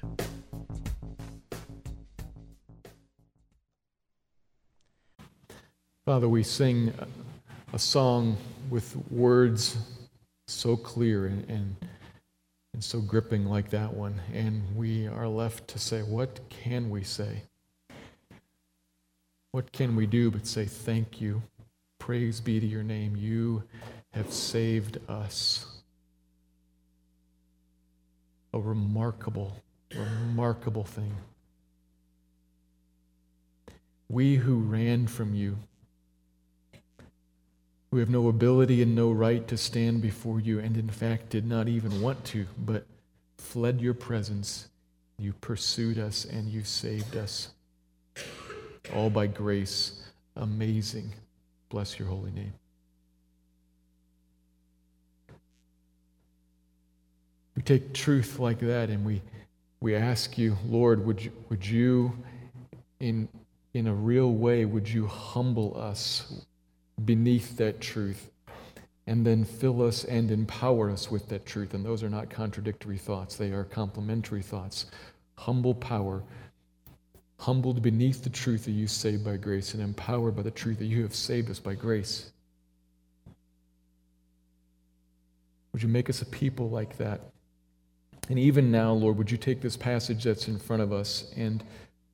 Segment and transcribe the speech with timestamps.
[6.05, 6.93] Father, we sing
[7.73, 8.37] a song
[8.69, 9.75] with words
[10.45, 11.75] so clear and, and,
[12.77, 17.03] and so gripping like that one, and we are left to say, What can we
[17.03, 17.41] say?
[19.51, 21.41] What can we do but say, Thank you?
[21.97, 23.15] Praise be to your name.
[23.15, 23.63] You
[24.13, 25.65] have saved us.
[28.53, 29.57] A remarkable,
[29.95, 31.15] remarkable thing.
[34.07, 35.57] We who ran from you
[37.91, 41.45] who have no ability and no right to stand before you, and in fact did
[41.45, 42.85] not even want to, but
[43.37, 44.67] fled your presence.
[45.17, 47.49] You pursued us and you saved us.
[48.93, 50.03] All by grace.
[50.35, 51.13] Amazing.
[51.69, 52.53] Bless your holy name.
[57.55, 59.21] We take truth like that and we,
[59.79, 62.13] we ask you, Lord, would you, would you
[62.99, 63.27] in,
[63.73, 66.45] in a real way, would you humble us?
[67.03, 68.29] Beneath that truth
[69.07, 71.73] and then fill us and empower us with that truth.
[71.73, 74.87] And those are not contradictory thoughts, they are complementary thoughts.
[75.37, 76.23] Humble power,
[77.39, 80.85] humbled beneath the truth that you saved by grace, and empowered by the truth that
[80.85, 82.31] you have saved us by grace.
[85.71, 87.21] Would you make us a people like that?
[88.29, 91.63] And even now, Lord, would you take this passage that's in front of us and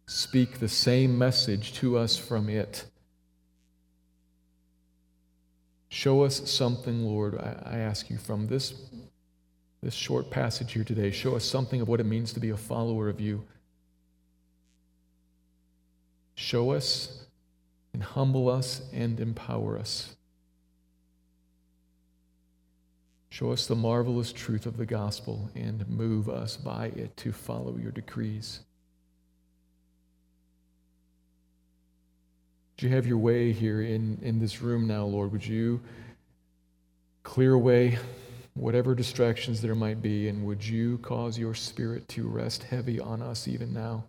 [0.06, 2.86] speak the same message to us from it?
[5.94, 8.74] Show us something, Lord, I, ask you from this,
[9.84, 11.12] this short passage here today.
[11.12, 13.44] Show us something of what it means to be a follower of you.
[16.34, 17.26] Show us
[17.94, 20.16] and humble us and empower us.
[23.30, 27.78] Show us the marvelous truth of the gospel and move us by it to follow
[27.78, 28.62] your decrees.
[32.76, 35.32] Would you have your way here in, in this room now, Lord?
[35.32, 35.82] Would you
[37.22, 38.00] clear away
[38.56, 43.22] whatever distractions there might be, and would you cause your spirit to rest heavy on
[43.22, 44.04] us even now?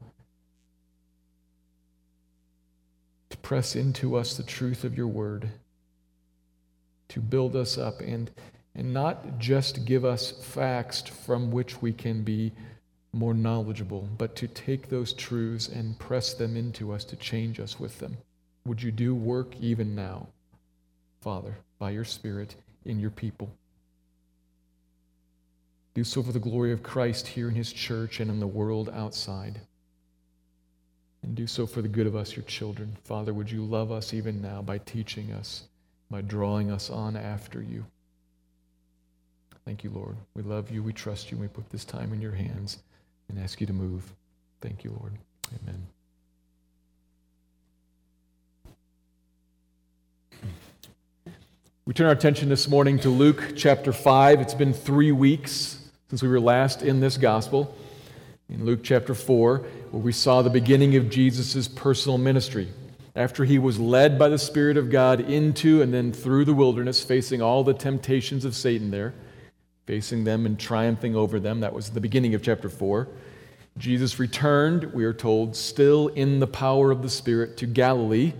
[3.30, 5.50] To press into us the truth of your word,
[7.08, 8.30] to build us up, and,
[8.74, 12.52] and not just give us facts from which we can be
[13.12, 17.78] more knowledgeable, but to take those truths and press them into us to change us
[17.78, 18.16] with them.
[18.66, 20.28] Would you do work even now,
[21.20, 23.50] Father, by your Spirit in your people?
[25.94, 28.90] Do so for the glory of Christ here in his church and in the world
[28.92, 29.60] outside.
[31.22, 32.96] And do so for the good of us, your children.
[33.04, 35.64] Father, would you love us even now by teaching us,
[36.10, 37.84] by drawing us on after you?
[39.64, 40.16] Thank you, Lord.
[40.34, 40.82] We love you.
[40.82, 41.38] We trust you.
[41.38, 42.82] We put this time in your hands
[43.28, 44.12] and ask you to move.
[44.60, 45.12] Thank you, Lord.
[45.62, 45.93] Amen.
[51.86, 54.40] We turn our attention this morning to Luke chapter 5.
[54.40, 57.76] It's been three weeks since we were last in this gospel.
[58.48, 59.58] In Luke chapter 4,
[59.90, 62.68] where we saw the beginning of Jesus' personal ministry.
[63.14, 67.04] After he was led by the Spirit of God into and then through the wilderness,
[67.04, 69.12] facing all the temptations of Satan there,
[69.84, 71.60] facing them and triumphing over them.
[71.60, 73.08] That was the beginning of chapter 4.
[73.76, 78.32] Jesus returned, we are told, still in the power of the Spirit to Galilee,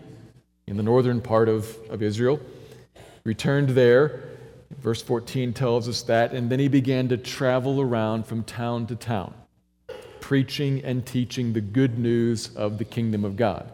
[0.67, 2.41] in the northern part of, of Israel
[3.25, 4.23] returned there.
[4.81, 6.33] Verse 14 tells us that.
[6.33, 9.35] And then he began to travel around from town to town,
[10.21, 13.71] preaching and teaching the good news of the kingdom of God.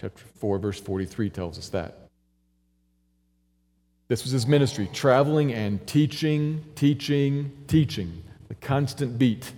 [0.00, 1.98] Chapter 4, verse 43 tells us that.
[4.08, 9.52] This was his ministry, traveling and teaching, teaching, teaching, the constant beat.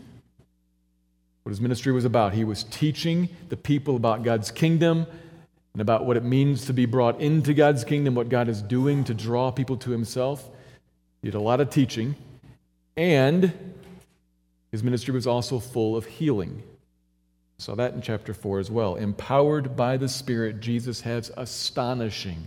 [1.42, 2.32] What his ministry was about.
[2.32, 5.06] He was teaching the people about God's kingdom,
[5.76, 9.04] and about what it means to be brought into God's kingdom, what God is doing
[9.04, 10.48] to draw people to Himself.
[11.20, 12.16] He did a lot of teaching,
[12.96, 13.52] and
[14.72, 16.62] his ministry was also full of healing.
[17.58, 18.94] Saw that in chapter 4 as well.
[18.94, 22.46] Empowered by the Spirit, Jesus has astonishing,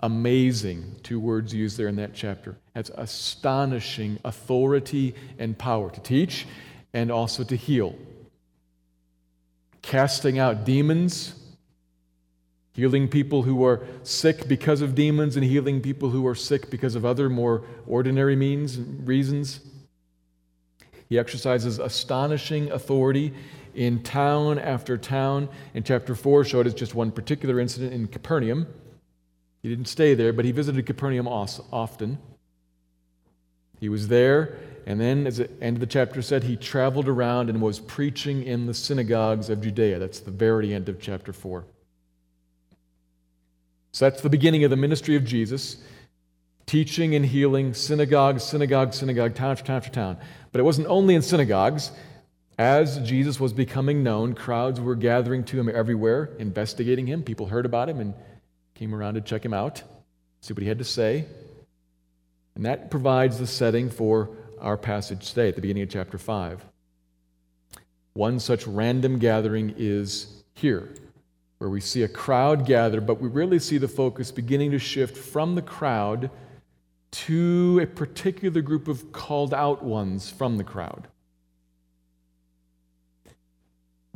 [0.00, 6.46] amazing, two words used there in that chapter, has astonishing authority and power to teach
[6.92, 7.96] and also to heal.
[9.80, 11.39] Casting out demons,
[12.72, 16.94] healing people who are sick because of demons and healing people who are sick because
[16.94, 19.60] of other more ordinary means and reasons
[21.08, 23.34] He exercises astonishing authority
[23.74, 25.48] in town after town.
[25.74, 28.68] In chapter 4, showed us just one particular incident in Capernaum.
[29.62, 32.18] He didn't stay there, but he visited Capernaum often.
[33.80, 34.56] He was there,
[34.86, 38.44] and then, as the end of the chapter said, he traveled around and was preaching
[38.44, 39.98] in the synagogues of Judea.
[39.98, 41.64] That's the very end of chapter 4.
[43.92, 45.78] So that's the beginning of the ministry of Jesus
[46.70, 50.16] teaching and healing, synagogue, synagogue, synagogue, town after town after town.
[50.52, 51.90] But it wasn't only in synagogues.
[52.56, 57.24] As Jesus was becoming known, crowds were gathering to him everywhere, investigating him.
[57.24, 58.14] People heard about him and
[58.74, 59.82] came around to check him out,
[60.42, 61.24] see what he had to say.
[62.54, 66.64] And that provides the setting for our passage today at the beginning of chapter 5.
[68.12, 70.94] One such random gathering is here,
[71.60, 75.14] where we see a crowd gather, but we really see the focus beginning to shift
[75.14, 76.30] from the crowd
[77.10, 81.06] to a particular group of called out ones from the crowd.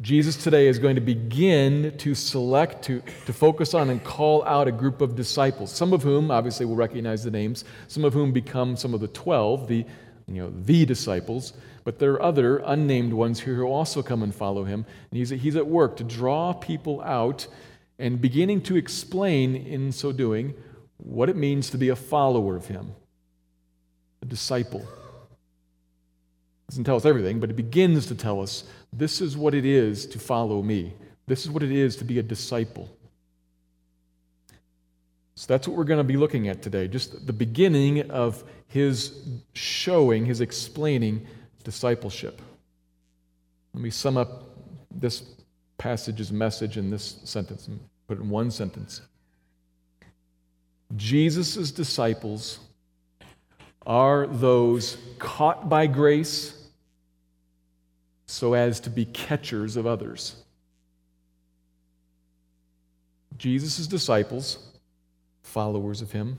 [0.00, 4.66] Jesus today is going to begin to select, to, to focus on, and call out
[4.66, 8.32] a group of disciples, some of whom, obviously, will recognize the names, some of whom
[8.32, 9.84] become some of the 12, the,
[10.28, 11.52] you know, the disciples,
[11.84, 14.86] but there are other unnamed ones here who also come and follow him.
[15.10, 17.46] And he's, he's at work to draw people out
[17.98, 20.54] and beginning to explain, in so doing,
[20.98, 22.92] what it means to be a follower of Him,
[24.22, 24.86] a disciple.
[26.68, 30.06] doesn't tell us everything, but it begins to tell us this is what it is
[30.06, 30.94] to follow me.
[31.26, 32.88] This is what it is to be a disciple.
[35.36, 39.26] So that's what we're going to be looking at today, just the beginning of his
[39.52, 41.26] showing, his explaining
[41.64, 42.40] discipleship.
[43.72, 44.44] Let me sum up
[44.94, 45.24] this
[45.78, 49.00] passage's message in this sentence and put it in one sentence.
[50.96, 52.60] Jesus' disciples
[53.84, 56.60] are those caught by grace
[58.26, 60.36] so as to be catchers of others.
[63.36, 64.58] Jesus' disciples,
[65.42, 66.38] followers of him,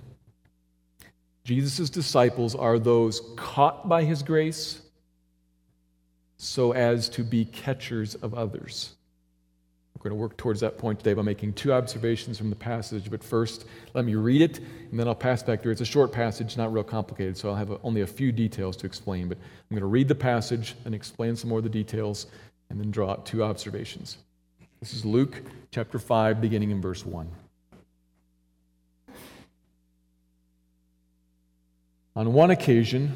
[1.44, 4.82] Jesus' disciples are those caught by his grace
[6.38, 8.96] so as to be catchers of others.
[9.96, 13.10] We're going to work towards that point today by making two observations from the passage.
[13.10, 14.60] But first, let me read it,
[14.92, 15.72] and then I'll pass back through.
[15.72, 18.86] It's a short passage, not real complicated, so I'll have only a few details to
[18.86, 19.30] explain.
[19.30, 22.28] But I'm going to read the passage and explain some more of the details,
[22.70, 24.18] and then draw out two observations.
[24.80, 25.42] This is Luke
[25.72, 27.28] chapter 5, beginning in verse 1.
[32.18, 33.16] On one occasion,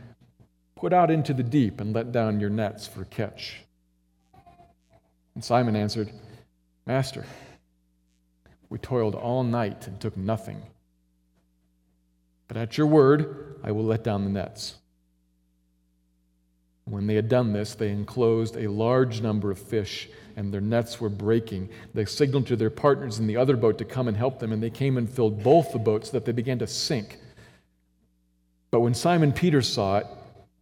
[0.81, 3.61] Put out into the deep and let down your nets for a catch.
[5.35, 6.11] And Simon answered,
[6.87, 7.23] Master,
[8.67, 10.63] we toiled all night and took nothing.
[12.47, 14.73] But at your word, I will let down the nets.
[16.85, 20.99] When they had done this, they enclosed a large number of fish, and their nets
[20.99, 21.69] were breaking.
[21.93, 24.63] They signaled to their partners in the other boat to come and help them, and
[24.63, 27.19] they came and filled both the boats so that they began to sink.
[28.71, 30.07] But when Simon Peter saw it,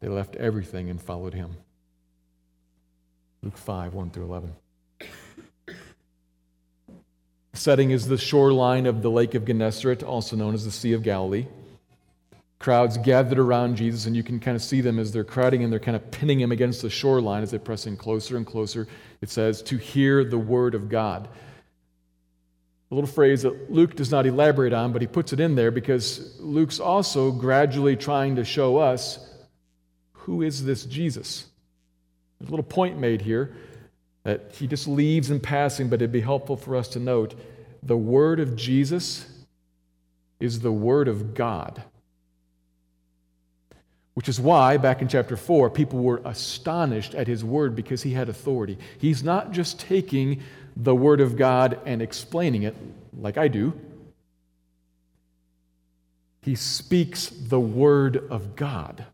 [0.00, 1.56] they left everything and followed him.
[3.42, 4.52] Luke 5 1 through 11
[7.58, 11.02] setting is the shoreline of the Lake of Gennesaret, also known as the Sea of
[11.02, 11.46] Galilee.
[12.58, 15.72] Crowds gathered around Jesus, and you can kind of see them as they're crowding and
[15.72, 18.88] they're kind of pinning him against the shoreline as they press in closer and closer.
[19.20, 21.28] It says, to hear the word of God.
[22.90, 25.70] A little phrase that Luke does not elaborate on, but he puts it in there
[25.70, 29.18] because Luke's also gradually trying to show us
[30.28, 31.46] who is this Jesus.
[32.38, 33.54] There's a little point made here
[34.24, 37.34] that he just leaves in passing, but it'd be helpful for us to note
[37.82, 39.26] the word of Jesus
[40.38, 41.82] is the word of God.
[44.12, 48.12] Which is why, back in chapter 4, people were astonished at his word because he
[48.12, 48.76] had authority.
[48.98, 50.42] He's not just taking
[50.76, 52.76] the word of God and explaining it
[53.18, 53.72] like I do,
[56.42, 59.06] he speaks the word of God.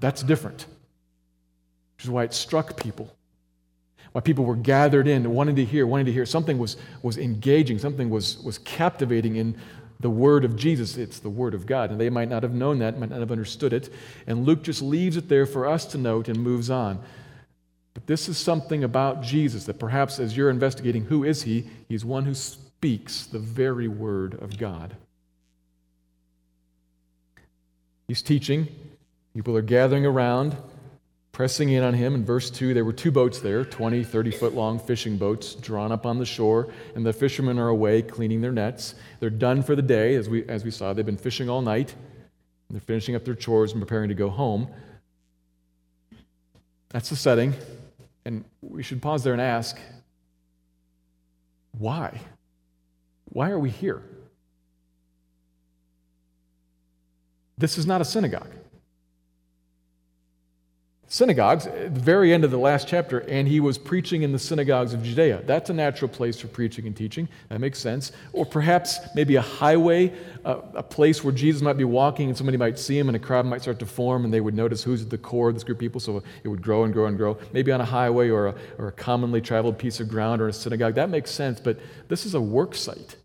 [0.00, 0.66] That's different,
[1.96, 3.14] which is why it struck people.
[4.12, 6.24] Why people were gathered in, wanting to hear, wanting to hear.
[6.24, 9.56] Something was, was engaging, something was, was captivating in
[10.00, 10.96] the word of Jesus.
[10.96, 11.90] It's the word of God.
[11.90, 13.92] And they might not have known that, might not have understood it.
[14.26, 17.00] And Luke just leaves it there for us to note and moves on.
[17.94, 22.04] But this is something about Jesus that perhaps as you're investigating who is he, he's
[22.04, 24.94] one who speaks the very word of God.
[28.08, 28.68] He's teaching.
[29.34, 30.56] People are gathering around
[31.34, 32.14] pressing in on him.
[32.14, 35.90] In verse 2, there were two boats there 20, 30 foot long fishing boats drawn
[35.92, 38.94] up on the shore, and the fishermen are away cleaning their nets.
[39.18, 40.92] They're done for the day, as we, as we saw.
[40.92, 41.94] They've been fishing all night.
[42.70, 44.68] They're finishing up their chores and preparing to go home.
[46.90, 47.54] That's the setting.
[48.24, 49.76] And we should pause there and ask
[51.76, 52.20] why?
[53.24, 54.02] Why are we here?
[57.58, 58.48] This is not a synagogue
[61.06, 64.38] synagogues at the very end of the last chapter, and he was preaching in the
[64.38, 65.42] synagogues of Judea.
[65.46, 67.28] That's a natural place for preaching and teaching.
[67.48, 68.12] That makes sense.
[68.32, 70.12] Or perhaps maybe a highway,
[70.44, 73.46] a place where Jesus might be walking and somebody might see him and a crowd
[73.46, 75.76] might start to form and they would notice who's at the core of this group
[75.76, 77.38] of people, so it would grow and grow and grow.
[77.52, 80.52] Maybe on a highway or a, or a commonly traveled piece of ground or a
[80.52, 80.94] synagogue.
[80.94, 83.16] That makes sense, but this is a work site.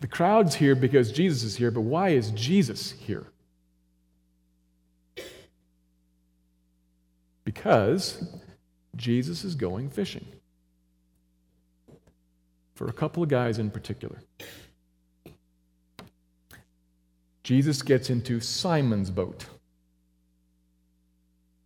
[0.00, 3.26] The crowd's here because Jesus is here, but why is Jesus here?
[7.54, 8.22] Because
[8.96, 10.26] Jesus is going fishing.
[12.74, 14.18] For a couple of guys in particular.
[17.44, 19.44] Jesus gets into Simon's boat,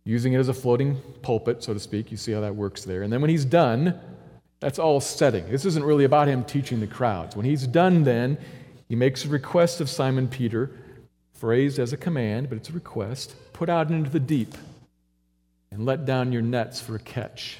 [0.03, 2.11] using it as a floating pulpit, so to speak.
[2.11, 3.01] You see how that works there.
[3.01, 3.97] And then when he's done,
[4.59, 5.49] that's all setting.
[5.49, 7.35] This isn't really about him teaching the crowds.
[7.35, 8.37] When he's done, then,
[8.89, 10.69] he makes a request of Simon Peter,
[11.33, 14.53] phrased as a command, but it's a request put out into the deep
[15.71, 17.57] and let down your nets for a catch.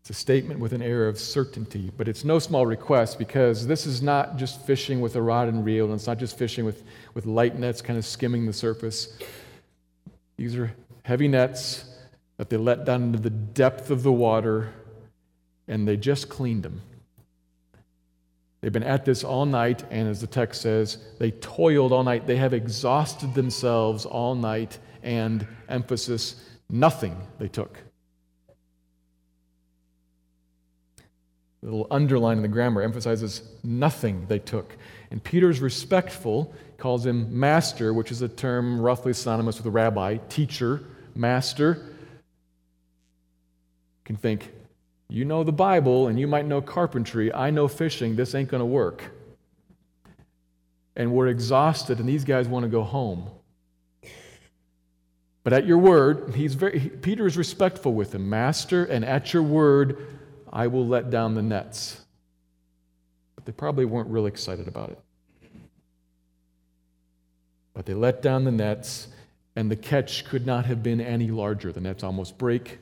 [0.00, 3.86] It's a statement with an air of certainty, but it's no small request because this
[3.86, 6.84] is not just fishing with a rod and reel, and it's not just fishing with,
[7.14, 9.18] with light nets kind of skimming the surface.
[10.36, 10.72] These are
[11.02, 11.84] heavy nets
[12.36, 14.72] that they let down into the depth of the water,
[15.66, 16.82] and they just cleaned them.
[18.60, 22.26] They've been at this all night, and as the text says, they toiled all night.
[22.26, 27.78] They have exhausted themselves all night and emphasis nothing they took.
[31.62, 34.76] The little underline in the grammar emphasizes nothing they took.
[35.10, 40.82] And Peter's respectful, calls him master, which is a term roughly synonymous with rabbi, teacher,
[41.14, 41.74] master.
[41.74, 41.82] You
[44.04, 44.52] can think,
[45.08, 47.32] you know the Bible and you might know carpentry.
[47.32, 48.16] I know fishing.
[48.16, 49.04] This ain't going to work.
[50.96, 53.28] And we're exhausted, and these guys want to go home.
[55.46, 58.28] But at your word, he's very, Peter is respectful with him.
[58.28, 60.04] Master, and at your word,
[60.52, 62.00] I will let down the nets.
[63.36, 64.98] But they probably weren't real excited about it.
[67.74, 69.06] But they let down the nets,
[69.54, 71.70] and the catch could not have been any larger.
[71.70, 72.80] The nets almost break.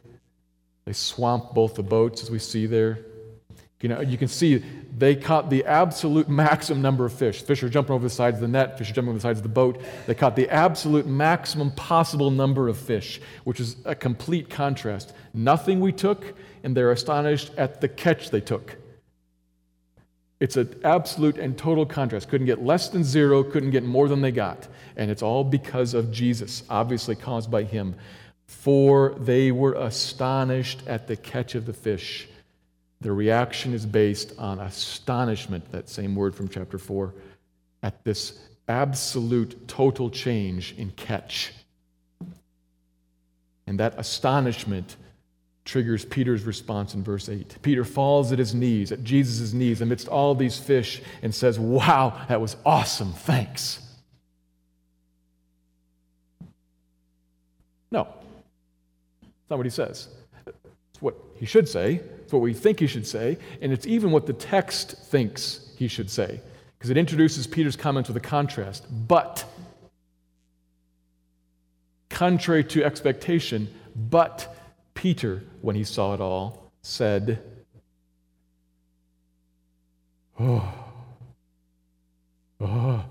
[0.86, 2.98] They swamp both the boats, as we see there.
[3.80, 4.64] You know, you can see
[4.96, 7.42] they caught the absolute maximum number of fish.
[7.42, 9.40] Fish are jumping over the sides of the net, fish are jumping over the sides
[9.40, 9.82] of the boat.
[10.06, 15.12] They caught the absolute maximum possible number of fish, which is a complete contrast.
[15.34, 18.76] Nothing we took, and they're astonished at the catch they took.
[20.40, 22.28] It's an absolute and total contrast.
[22.28, 24.66] Couldn't get less than zero, couldn't get more than they got.
[24.96, 27.96] And it's all because of Jesus, obviously caused by him.
[28.46, 32.28] For they were astonished at the catch of the fish.
[33.04, 37.12] Their reaction is based on astonishment, that same word from chapter 4,
[37.82, 41.52] at this absolute total change in catch.
[43.66, 44.96] And that astonishment
[45.66, 47.58] triggers Peter's response in verse 8.
[47.60, 52.18] Peter falls at his knees, at Jesus' knees, amidst all these fish, and says, Wow,
[52.28, 53.12] that was awesome.
[53.12, 53.86] Thanks.
[57.90, 58.08] No,
[59.20, 60.08] that's not what he says.
[60.46, 62.00] It's what he should say.
[62.24, 63.38] It's what we think he should say.
[63.60, 66.40] And it's even what the text thinks he should say,
[66.78, 68.86] because it introduces Peter's comments with a contrast.
[69.06, 69.44] But,
[72.08, 74.56] contrary to expectation, but
[74.94, 77.42] Peter, when he saw it all, said,
[80.40, 80.74] Oh,
[82.60, 83.04] Oh.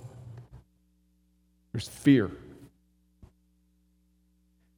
[1.72, 2.32] There's fear.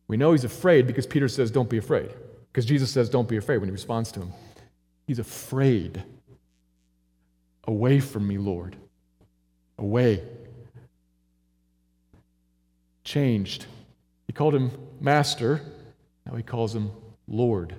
[0.08, 2.12] We know he's afraid because Peter says, Don't be afraid.
[2.56, 4.32] Because Jesus says, Don't be afraid when he responds to him.
[5.08, 6.02] He's afraid.
[7.68, 8.78] Away from me, Lord.
[9.78, 10.24] Away.
[13.04, 13.66] Changed.
[14.28, 14.72] He called him
[15.02, 15.60] Master.
[16.26, 16.92] Now he calls him
[17.28, 17.76] Lord.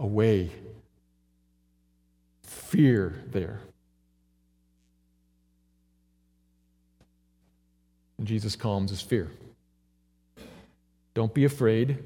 [0.00, 0.50] Away.
[2.44, 3.60] Fear there.
[8.16, 9.30] And Jesus calms his fear.
[11.12, 12.02] Don't be afraid.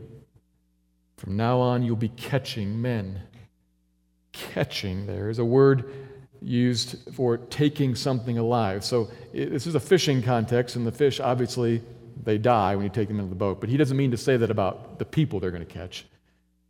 [1.20, 3.20] From now on, you'll be catching men.
[4.32, 5.92] Catching, there is a word
[6.40, 8.82] used for taking something alive.
[8.82, 11.82] So this is a fishing context, and the fish obviously
[12.24, 13.60] they die when you take them into the boat.
[13.60, 16.06] But he doesn't mean to say that about the people they're going to catch.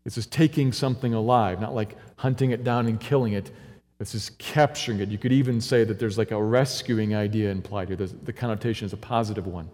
[0.04, 3.52] It's just taking something alive, not like hunting it down and killing it.
[4.00, 5.10] It's just capturing it.
[5.10, 7.96] You could even say that there's like a rescuing idea implied here.
[7.96, 9.70] the connotation is a positive one.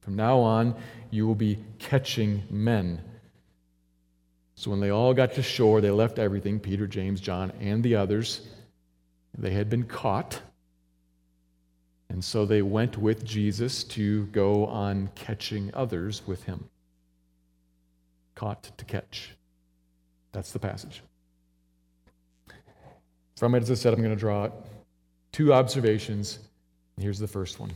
[0.00, 0.74] From now on,
[1.10, 3.02] you will be catching men.
[4.60, 7.94] So when they all got to shore, they left everything Peter, James, John, and the
[7.94, 8.46] others.
[9.38, 10.38] They had been caught.
[12.10, 16.68] And so they went with Jesus to go on catching others with him.
[18.34, 19.34] Caught to catch.
[20.32, 21.02] That's the passage.
[23.38, 24.50] From it, as I said, I'm going to draw
[25.32, 26.38] two observations.
[26.98, 27.72] Here's the first one.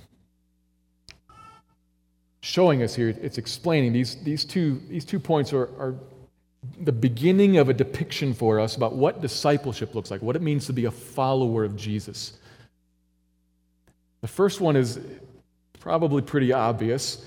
[2.43, 5.95] Showing us here, it's explaining these, these, two, these two points are, are
[6.81, 10.67] the beginning of a depiction for us about what discipleship looks like, what it means
[10.67, 12.39] to be a follower of Jesus.
[14.21, 14.99] The first one is
[15.81, 17.25] probably pretty obvious.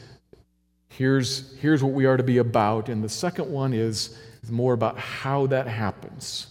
[0.89, 2.89] Here's, here's what we are to be about.
[2.89, 4.17] And the second one is,
[4.50, 6.48] more about how that happens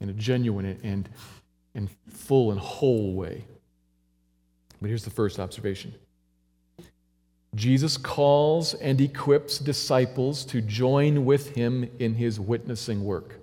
[0.00, 1.08] in a genuine and,
[1.74, 3.44] and full and whole way.
[4.80, 5.94] But here's the first observation
[7.54, 13.38] Jesus calls and equips disciples to join with him in his witnessing work.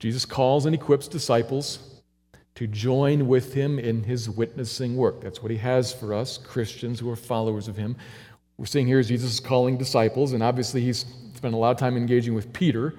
[0.00, 1.78] Jesus calls and equips disciples
[2.56, 5.20] to join with him in his witnessing work.
[5.20, 7.96] That's what he has for us, Christians who are followers of him.
[8.56, 11.96] We're seeing here Jesus is calling disciples, and obviously he's spent a lot of time
[11.96, 12.96] engaging with Peter.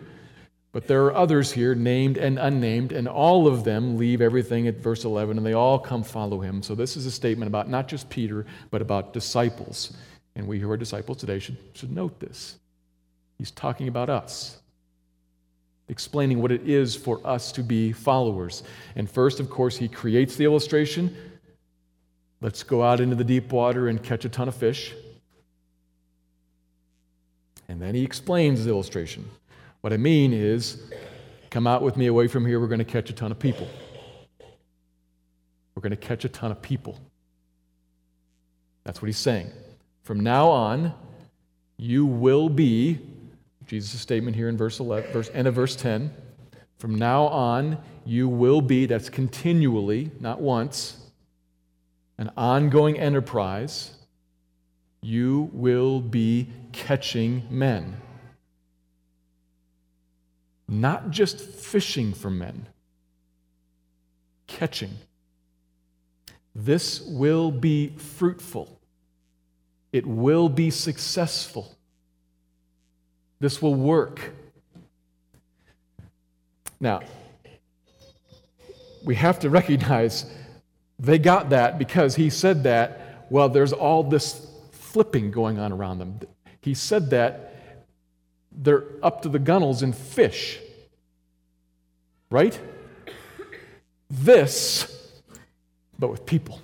[0.71, 4.77] But there are others here, named and unnamed, and all of them leave everything at
[4.77, 6.61] verse 11 and they all come follow him.
[6.61, 9.93] So this is a statement about not just Peter, but about disciples.
[10.35, 12.57] And we who are disciples today should, should note this.
[13.39, 14.59] He's talking about us,
[15.87, 18.61] explaining what it is for us to be followers.
[18.95, 21.15] And first, of course, he creates the illustration.
[22.41, 24.93] Let's go out into the deep water and catch a ton of fish.
[27.67, 29.25] And then he explains the illustration.
[29.81, 30.81] What I mean is,
[31.49, 33.67] come out with me away from here, we're going to catch a ton of people.
[35.73, 36.99] We're going to catch a ton of people.
[38.83, 39.51] That's what he's saying.
[40.03, 40.93] From now on,
[41.77, 42.99] you will be,
[43.67, 46.11] Jesus' statement here in verse 11, verse, end of verse 10.
[46.77, 50.97] From now on, you will be, that's continually, not once,
[52.17, 53.91] an ongoing enterprise.
[55.01, 57.95] You will be catching men
[60.69, 62.67] not just fishing for men,
[64.47, 64.91] catching.
[66.55, 68.79] This will be fruitful.
[69.91, 71.75] It will be successful.
[73.39, 74.31] This will work.
[76.79, 77.01] Now,
[79.03, 80.25] we have to recognize
[80.99, 85.99] they got that because he said that Well, there's all this flipping going on around
[85.99, 86.19] them.
[86.61, 87.48] He said that
[88.59, 90.59] they're up to the gunnels in fish.
[92.29, 92.59] Right?
[94.09, 95.11] This,
[95.97, 96.59] but with people.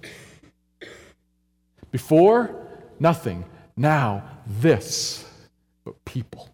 [1.92, 2.68] Before,
[3.00, 3.46] nothing.
[3.78, 5.26] Now, this,
[5.86, 6.50] but people.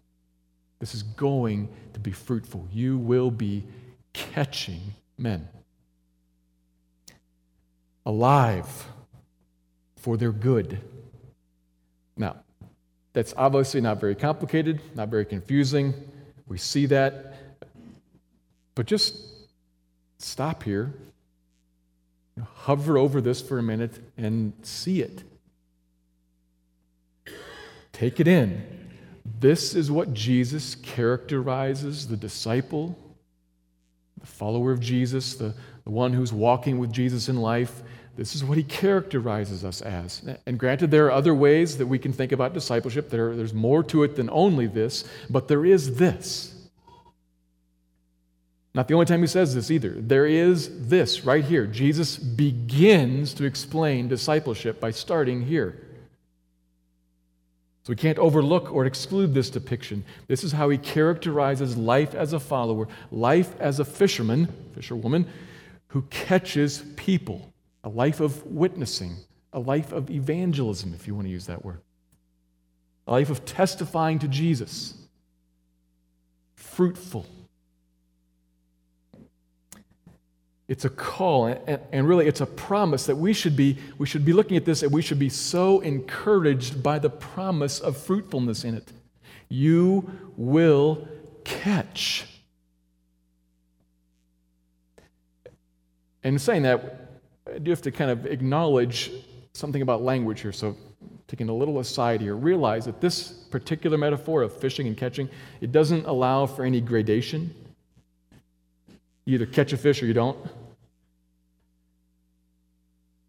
[0.78, 2.68] This is going to be fruitful.
[2.72, 3.64] You will be
[4.12, 4.80] catching
[5.18, 5.48] men.
[8.06, 8.86] Alive
[9.96, 10.80] for their good.
[12.16, 12.36] Now,
[13.12, 15.94] that's obviously not very complicated, not very confusing.
[16.46, 17.34] We see that.
[18.74, 19.16] But just
[20.18, 20.94] stop here,
[22.54, 25.24] hover over this for a minute, and see it.
[27.92, 28.82] Take it in.
[29.40, 32.98] This is what Jesus characterizes the disciple,
[34.18, 37.82] the follower of Jesus, the, the one who's walking with Jesus in life.
[38.14, 40.22] This is what he characterizes us as.
[40.46, 43.08] And granted, there are other ways that we can think about discipleship.
[43.08, 46.54] There, there's more to it than only this, but there is this.
[48.74, 49.94] Not the only time he says this either.
[49.98, 51.66] There is this right here.
[51.66, 55.86] Jesus begins to explain discipleship by starting here.
[57.84, 60.04] So we can't overlook or exclude this depiction.
[60.28, 65.26] This is how he characterizes life as a follower, life as a fisherman, fisherwoman,
[65.88, 67.51] who catches people,
[67.84, 69.16] a life of witnessing,
[69.52, 71.80] a life of evangelism, if you want to use that word,
[73.06, 74.94] a life of testifying to Jesus,
[76.54, 77.26] fruitful.
[80.68, 84.32] It's a call, and, really it's a promise that we should be, we should be
[84.32, 88.74] looking at this and we should be so encouraged by the promise of fruitfulness in
[88.74, 88.90] it.
[89.48, 91.06] You will
[91.44, 92.24] catch.
[96.22, 97.01] And saying that,
[97.54, 99.10] I do have to kind of acknowledge
[99.52, 100.52] something about language here.
[100.52, 100.76] So,
[101.28, 105.28] taking a little aside here, realize that this particular metaphor of fishing and catching,
[105.60, 107.54] it doesn't allow for any gradation.
[109.24, 110.36] You either catch a fish or you don't.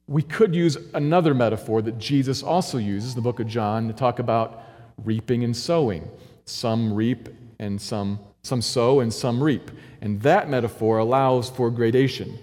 [0.07, 3.93] We could use another metaphor that Jesus also uses in the book of John to
[3.93, 4.63] talk about
[5.03, 6.09] reaping and sowing.
[6.45, 9.71] Some reap and some, some sow and some reap.
[10.01, 12.37] And that metaphor allows for gradation.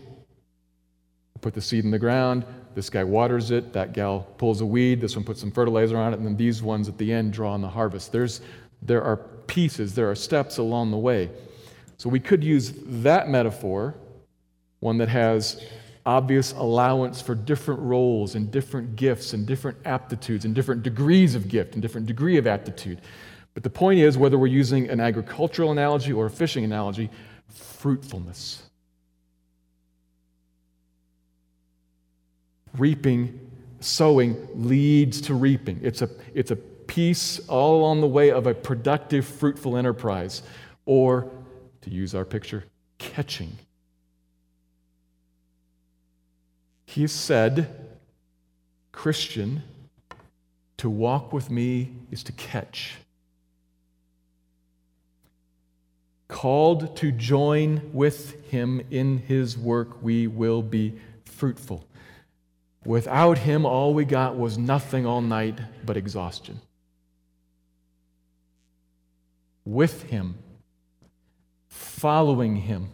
[1.40, 5.00] Put the seed in the ground, this guy waters it, that gal pulls a weed,
[5.00, 7.52] this one puts some fertilizer on it, and then these ones at the end draw
[7.52, 8.12] on the harvest.
[8.12, 8.40] There's,
[8.82, 11.30] there are pieces, there are steps along the way.
[11.96, 13.94] So we could use that metaphor,
[14.80, 15.64] one that has
[16.06, 21.48] obvious allowance for different roles and different gifts and different aptitudes and different degrees of
[21.48, 23.00] gift and different degree of aptitude.
[23.52, 27.10] But the point is, whether we're using an agricultural analogy or a fishing analogy,
[27.48, 28.62] fruitfulness.
[32.76, 35.80] Reaping, sowing leads to reaping.
[35.82, 40.42] It's a, it's a piece all along the way of a productive, fruitful enterprise.
[40.86, 41.30] Or,
[41.82, 42.64] to use our picture,
[42.98, 43.56] catching
[46.90, 47.68] He said,
[48.90, 49.62] Christian,
[50.78, 52.96] to walk with me is to catch.
[56.26, 60.94] Called to join with him in his work, we will be
[61.26, 61.84] fruitful.
[62.84, 66.60] Without him, all we got was nothing all night but exhaustion.
[69.66, 70.36] With him,
[71.68, 72.88] following him,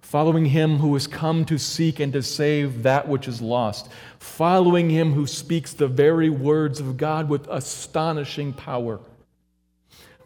[0.00, 4.88] following him who has come to seek and to save that which is lost, following
[4.88, 9.00] him who speaks the very words of God with astonishing power.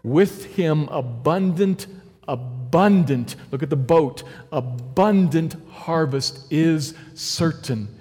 [0.05, 1.89] With him, abundant,
[2.29, 4.23] abundant, look at the boat,
[4.53, 7.94] abundant harvest is certain.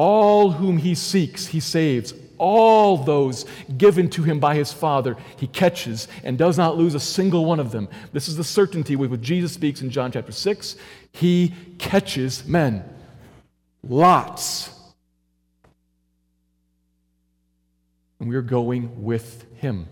[0.00, 3.44] All whom he seeks, he saves all those
[3.78, 7.58] given to him by his Father, he catches and does not lose a single one
[7.58, 7.88] of them.
[8.12, 10.76] This is the certainty with which Jesus speaks in John chapter 6.
[11.10, 12.84] He catches men.
[13.82, 14.70] Lots.
[18.20, 19.88] And we're going with him.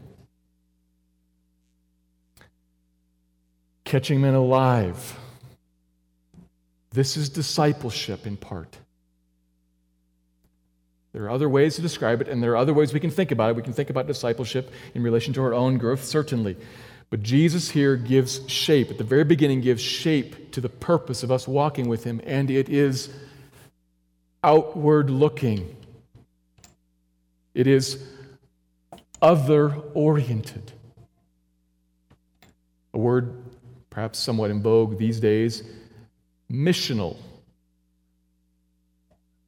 [3.82, 5.18] Catching men alive.
[6.92, 8.78] This is discipleship in part.
[11.16, 13.30] There are other ways to describe it, and there are other ways we can think
[13.30, 13.56] about it.
[13.56, 16.58] We can think about discipleship in relation to our own growth, certainly.
[17.08, 21.32] But Jesus here gives shape, at the very beginning, gives shape to the purpose of
[21.32, 23.08] us walking with Him, and it is
[24.44, 25.74] outward looking.
[27.54, 28.04] It is
[29.22, 30.70] other oriented.
[32.92, 33.42] A word
[33.88, 35.62] perhaps somewhat in vogue these days
[36.52, 37.16] missional.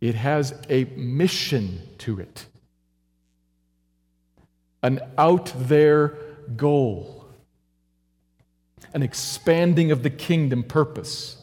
[0.00, 2.46] It has a mission to it,
[4.82, 6.16] an out there
[6.56, 7.26] goal,
[8.94, 11.36] an expanding of the kingdom purpose.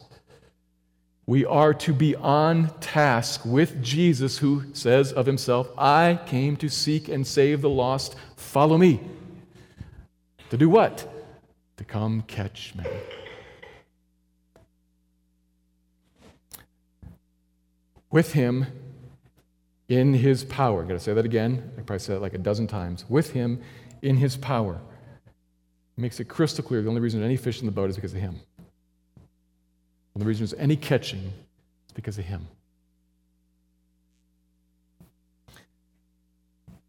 [1.26, 6.68] We are to be on task with Jesus, who says of himself, I came to
[6.68, 8.14] seek and save the lost.
[8.36, 9.00] Follow me.
[10.50, 11.12] To do what?
[11.78, 12.86] To come catch men.
[18.10, 18.66] With him
[19.88, 20.80] in his power.
[20.80, 21.70] I'm going to say that again.
[21.74, 23.04] I probably said it like a dozen times.
[23.08, 23.62] With him
[24.02, 24.80] in his power.
[25.96, 28.12] It makes it crystal clear the only reason any fish in the boat is because
[28.12, 28.40] of him.
[30.14, 32.46] The only reason there's any catching is because of him.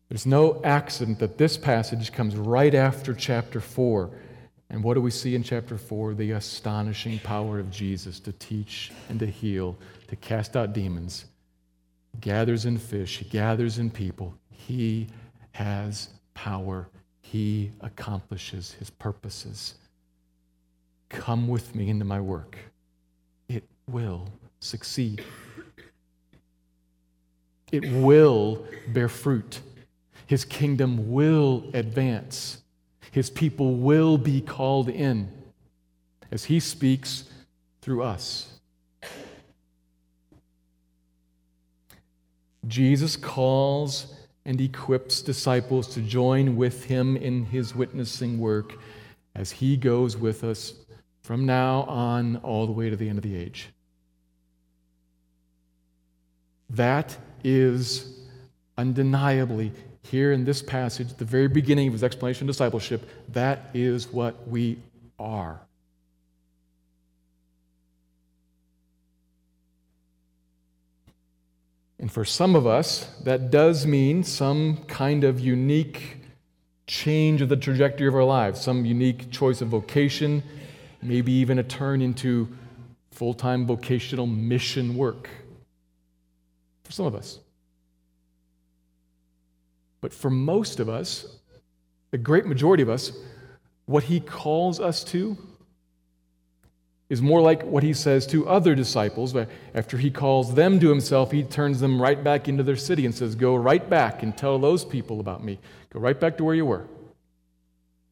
[0.09, 4.09] There's no accident that this passage comes right after chapter 4.
[4.69, 6.13] And what do we see in chapter 4?
[6.13, 9.77] The astonishing power of Jesus to teach and to heal
[10.07, 11.25] to cast out demons.
[12.13, 14.33] He gathers in fish, he gathers in people.
[14.49, 15.07] He
[15.51, 16.89] has power,
[17.21, 19.75] he accomplishes his purposes.
[21.09, 22.57] Come with me into my work.
[23.47, 24.27] It will
[24.59, 25.23] succeed.
[27.71, 29.61] It will bear fruit.
[30.25, 32.61] His kingdom will advance.
[33.11, 35.31] His people will be called in
[36.31, 37.25] as He speaks
[37.81, 38.59] through us.
[42.67, 44.13] Jesus calls
[44.45, 48.73] and equips disciples to join with Him in His witnessing work
[49.35, 50.73] as He goes with us
[51.21, 53.69] from now on all the way to the end of the age.
[56.69, 58.19] That is
[58.77, 59.71] undeniably
[60.09, 64.47] here in this passage, the very beginning of his explanation of discipleship, that is what
[64.47, 64.77] we
[65.19, 65.59] are.
[71.99, 76.17] And for some of us, that does mean some kind of unique
[76.85, 80.43] change of the trajectory of our lives, some unique choice of vocation,
[81.01, 82.47] maybe even a turn into
[83.11, 85.29] full time vocational mission work.
[86.83, 87.39] For some of us.
[90.01, 91.25] But for most of us,
[92.11, 93.11] the great majority of us,
[93.85, 95.37] what he calls us to
[97.09, 99.35] is more like what he says to other disciples.
[99.73, 103.15] After he calls them to himself, he turns them right back into their city and
[103.15, 105.59] says, Go right back and tell those people about me.
[105.91, 106.85] Go right back to where you were.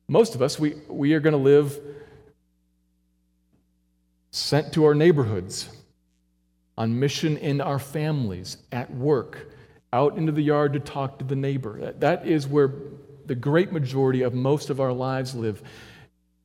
[0.08, 1.80] Most of us, we, we are going to live
[4.32, 5.70] sent to our neighborhoods,
[6.78, 9.48] on mission in our families, at work,
[9.94, 11.80] out into the yard to talk to the neighbor.
[11.80, 12.72] That, that is where
[13.26, 15.62] the great majority of most of our lives live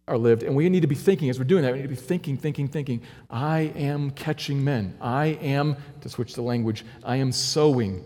[0.09, 0.43] are lived.
[0.43, 2.37] And we need to be thinking, as we're doing that, we need to be thinking,
[2.37, 3.03] thinking, thinking.
[3.31, 4.97] I am catching men.
[5.01, 8.05] I am, to switch the language, I am sowing,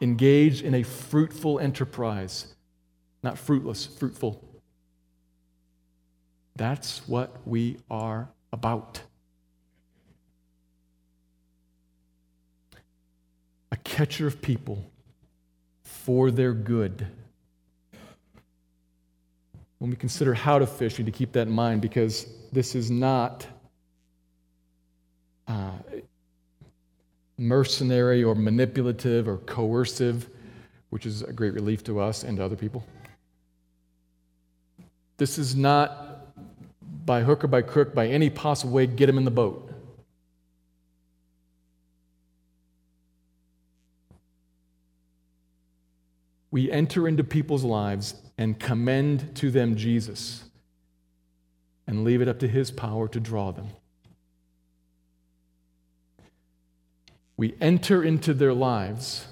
[0.00, 2.54] engaged in a fruitful enterprise.
[3.22, 4.42] Not fruitless, fruitful.
[6.56, 9.02] That's what we are about.
[13.72, 14.84] A catcher of people
[15.82, 17.06] for their good.
[19.78, 22.74] When we consider how to fish, we need to keep that in mind because this
[22.74, 23.46] is not
[25.48, 25.70] uh,
[27.38, 30.28] mercenary or manipulative or coercive,
[30.90, 32.84] which is a great relief to us and to other people.
[35.16, 36.34] This is not
[37.06, 39.69] by hook or by crook, by any possible way, get them in the boat.
[46.50, 50.44] We enter into people's lives and commend to them Jesus
[51.86, 53.68] and leave it up to his power to draw them.
[57.36, 59.26] We enter into their lives,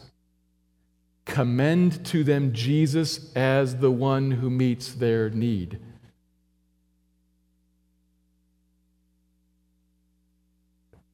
[1.24, 5.78] commend to them Jesus as the one who meets their need.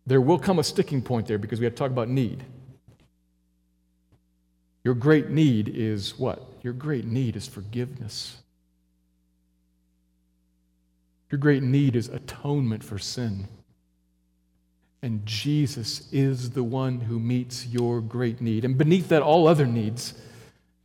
[0.06, 2.44] There will come a sticking point there because we have to talk about need.
[4.84, 6.46] Your great need is what?
[6.62, 8.36] Your great need is forgiveness.
[11.30, 13.48] Your great need is atonement for sin.
[15.02, 18.64] And Jesus is the one who meets your great need.
[18.64, 20.14] And beneath that, all other needs,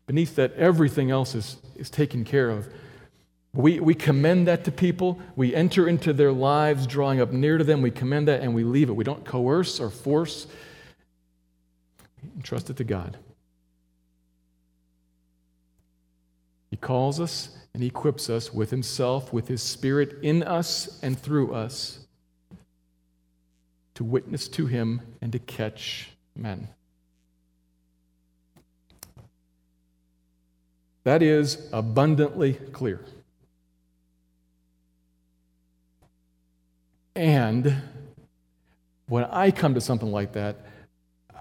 [0.08, 2.68] beneath that, everything else is, is taken care of.
[3.54, 5.20] We, we commend that to people.
[5.36, 7.82] We enter into their lives, drawing up near to them.
[7.82, 8.94] We commend that and we leave it.
[8.94, 10.48] We don't coerce or force.
[12.36, 13.18] We trust it to God.
[16.70, 21.54] He calls us and equips us with himself, with his spirit in us and through
[21.54, 22.00] us
[23.96, 26.70] to witness to him and to catch men.
[31.04, 33.04] That is abundantly clear.
[37.16, 37.76] And
[39.08, 40.58] when I come to something like that,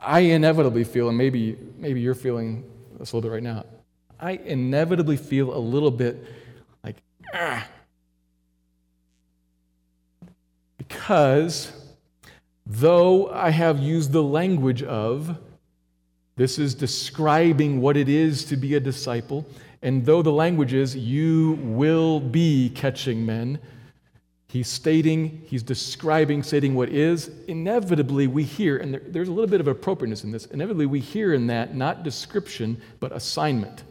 [0.01, 2.64] I inevitably feel, and maybe, maybe you're feeling
[2.99, 3.64] this a little bit right now,
[4.20, 6.24] I inevitably feel a little bit
[6.83, 6.96] like,
[7.33, 7.66] ah.
[10.76, 11.72] Because
[12.66, 15.38] though I have used the language of,
[16.37, 19.46] this is describing what it is to be a disciple,
[19.83, 23.59] and though the language is, you will be catching men,
[24.50, 27.31] He's stating, he's describing, stating what is.
[27.48, 31.00] Inevitably, we hear, and there, there's a little bit of appropriateness in this, inevitably, we
[31.00, 33.85] hear in that not description, but assignment.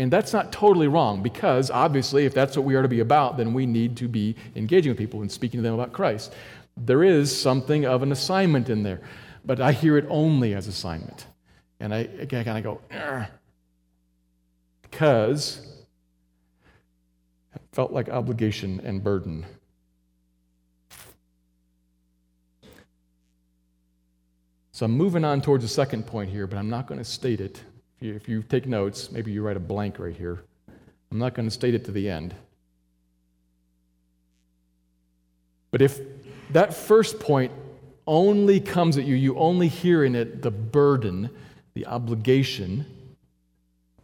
[0.00, 3.36] And that's not totally wrong because, obviously, if that's what we are to be about,
[3.36, 6.32] then we need to be engaging with people and speaking to them about Christ.
[6.76, 9.00] There is something of an assignment in there,
[9.44, 11.26] but I hear it only as assignment.
[11.80, 12.80] And I, I kind of go,
[14.82, 15.66] because
[17.54, 19.46] it felt like obligation and burden.
[24.70, 27.40] So I'm moving on towards the second point here, but I'm not going to state
[27.40, 27.60] it.
[28.00, 30.44] If you, if you take notes, maybe you write a blank right here.
[31.10, 32.32] I'm not going to state it to the end.
[35.72, 35.98] But if
[36.50, 37.50] that first point
[38.06, 41.28] only comes at you, you only hear in it the burden,
[41.74, 42.86] the obligation,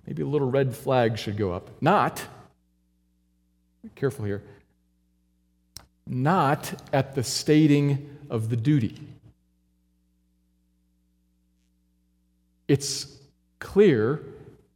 [0.07, 1.71] maybe a little red flag should go up.
[1.81, 2.21] Not,
[3.83, 4.43] be careful here,
[6.05, 9.01] not at the stating of the duty.
[12.67, 13.14] It's
[13.59, 14.23] clear,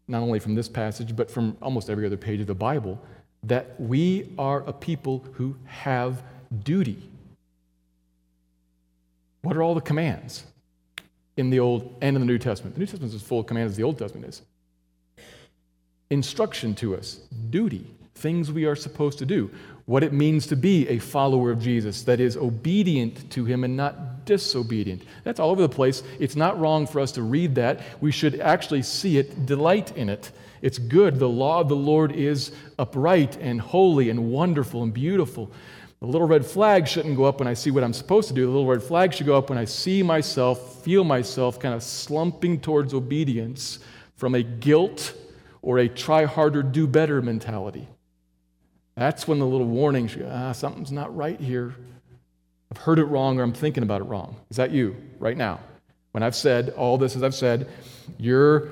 [0.06, 3.00] not only from this passage, but from almost every other page of the Bible,
[3.44, 6.22] that we are a people who have
[6.64, 7.02] duty.
[9.42, 10.44] What are all the commands
[11.36, 12.74] in the Old and in the New Testament?
[12.74, 14.42] The New Testament is as full of commands as the Old Testament is.
[16.10, 19.50] Instruction to us, duty, things we are supposed to do,
[19.86, 23.76] what it means to be a follower of Jesus that is obedient to him and
[23.76, 25.02] not disobedient.
[25.24, 26.02] That's all over the place.
[26.20, 27.80] It's not wrong for us to read that.
[28.02, 30.30] We should actually see it, delight in it.
[30.60, 31.18] It's good.
[31.18, 35.50] The law of the Lord is upright and holy and wonderful and beautiful.
[36.00, 38.44] The little red flag shouldn't go up when I see what I'm supposed to do.
[38.44, 41.82] The little red flag should go up when I see myself, feel myself kind of
[41.82, 43.78] slumping towards obedience
[44.14, 45.14] from a guilt
[45.62, 47.88] or a try harder, do better mentality.
[48.94, 51.74] That's when the little warning should go, ah, something's not right here.
[52.70, 54.37] I've heard it wrong or I'm thinking about it wrong.
[54.50, 55.61] Is that you right now?
[56.12, 57.68] When I've said all this, as I've said,
[58.18, 58.70] you're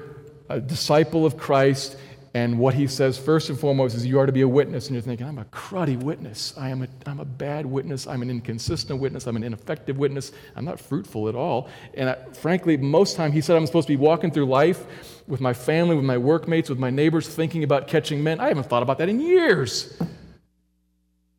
[0.49, 1.97] a disciple of Christ
[2.37, 4.89] and what he says first and foremost is you are to be a witness.
[4.89, 6.53] And you're thinking, I'm a cruddy witness.
[6.59, 8.07] I am a, I'm a bad witness.
[8.07, 9.27] I'm an inconsistent witness.
[9.27, 10.33] I'm an ineffective witness.
[10.55, 11.71] I'm not fruitful at all.
[11.95, 14.85] And I, frankly, most time he said I'm supposed to be walking through life
[15.27, 18.39] with my family, with my workmates, with my neighbors, thinking about catching men.
[18.39, 19.99] I haven't thought about that in years.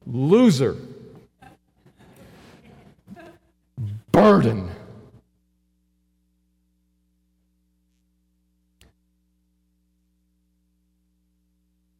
[0.07, 0.77] Loser.
[4.17, 4.71] Burden.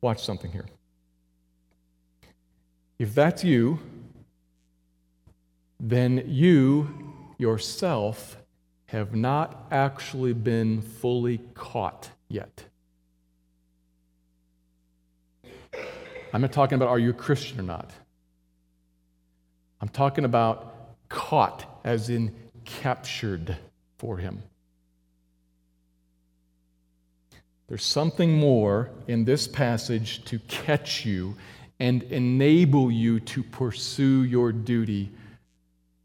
[0.02, 0.66] Watch something here.
[2.98, 3.78] If that's you,
[5.80, 8.38] then you yourself
[8.88, 12.66] have not actually been fully caught yet.
[16.34, 17.92] I'm not talking about are you a Christian or not.
[19.80, 20.77] I'm talking about
[21.10, 23.58] caught, as in captured
[23.98, 24.44] for him.
[27.68, 31.36] There's something more in this passage to catch you
[31.80, 35.12] and enable you to pursue your duty,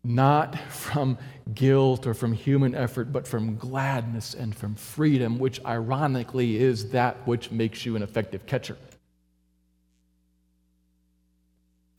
[0.03, 1.19] not from
[1.55, 7.17] guilt or from human effort, but from gladness and from freedom, which ironically is that
[7.27, 8.77] which makes you an effective catcher.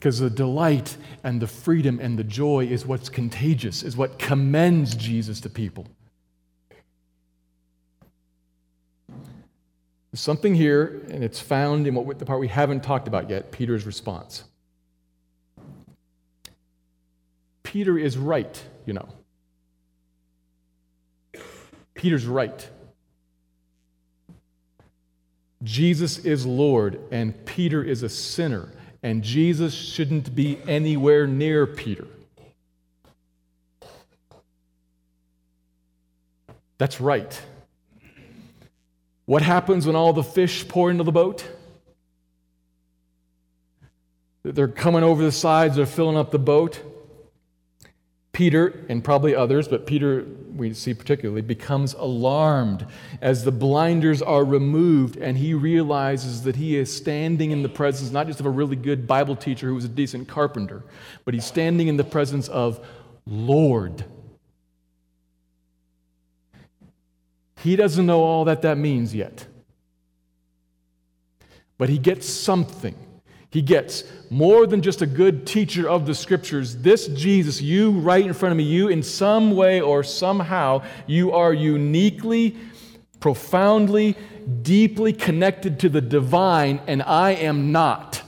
[0.04, 4.96] Because the delight and the freedom and the joy is what's contagious, is what commends
[4.96, 5.88] Jesus to people.
[9.08, 13.54] There's something here, and it's found in what the part we haven't talked about yet
[13.54, 14.44] Peter's response.
[17.64, 19.08] Peter is right, you know.
[21.94, 22.70] Peter's right.
[25.64, 28.70] Jesus is Lord, and Peter is a sinner,
[29.04, 32.08] and Jesus shouldn't be anywhere near Peter.
[36.78, 37.42] That's right.
[39.26, 41.46] What happens when all the fish pour into the boat?
[44.44, 46.82] They're coming over the sides, they're filling up the boat.
[48.34, 52.86] Peter, and probably others, but Peter, we see particularly, becomes alarmed
[53.22, 58.12] as the blinders are removed and he realizes that he is standing in the presence
[58.12, 60.84] not just of a really good Bible teacher who was a decent carpenter,
[61.26, 62.84] but he's standing in the presence of
[63.28, 64.04] Lord.
[67.60, 69.46] He doesn't know all that that means yet.
[71.78, 72.96] But he gets something.
[73.54, 76.78] He gets more than just a good teacher of the scriptures.
[76.78, 81.34] This Jesus, you right in front of me, you in some way or somehow, you
[81.34, 82.58] are uniquely,
[83.20, 84.18] profoundly,
[84.64, 88.24] deeply connected to the divine, and I am not.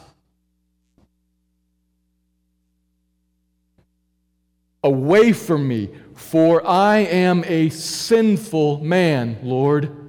[4.83, 10.05] Away from me, for I am a sinful man, Lord.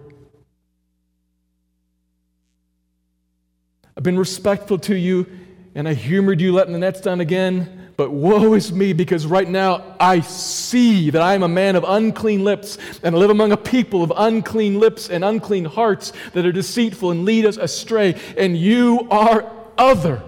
[3.95, 5.26] I've been respectful to you,
[5.74, 7.90] and I humored you letting the nets down again.
[7.96, 11.84] But woe is me, because right now I see that I am a man of
[11.86, 16.44] unclean lips and I live among a people of unclean lips and unclean hearts that
[16.44, 18.14] are deceitful and lead us astray.
[18.36, 20.22] And you are other.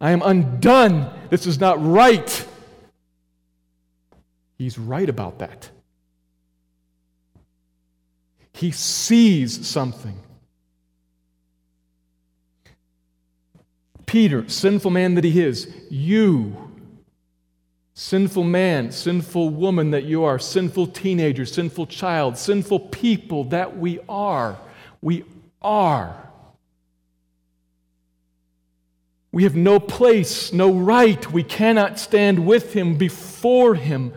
[0.00, 1.10] I am undone.
[1.28, 2.46] This is not right.
[4.56, 5.68] He's right about that.
[8.54, 10.18] He sees something.
[14.06, 16.70] Peter, sinful man that he is, you,
[17.94, 23.98] sinful man, sinful woman that you are, sinful teenager, sinful child, sinful people that we
[24.08, 24.56] are,
[25.02, 25.24] we
[25.60, 26.22] are.
[29.32, 31.30] We have no place, no right.
[31.30, 34.12] We cannot stand with him, before him.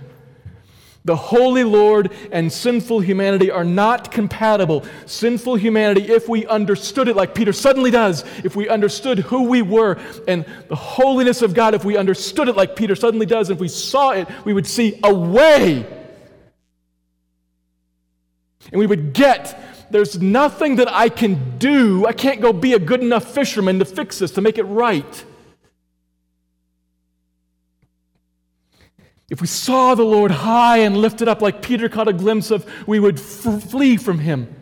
[1.06, 4.86] The holy Lord and sinful humanity are not compatible.
[5.06, 9.62] Sinful humanity, if we understood it like Peter suddenly does, if we understood who we
[9.62, 9.98] were,
[10.28, 13.70] and the holiness of God, if we understood it like Peter suddenly does, if we
[13.70, 15.86] saw it, we would see a way.
[18.72, 19.60] And we would get
[19.92, 22.06] there's nothing that I can do.
[22.06, 25.26] I can't go be a good enough fisherman to fix this, to make it right.
[29.30, 32.66] If we saw the Lord high and lifted up like Peter caught a glimpse of,
[32.88, 34.56] we would f- flee from him.